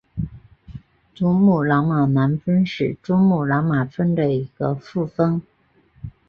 [1.13, 5.43] 珠穆朗玛南峰是珠穆朗玛峰的一个副峰。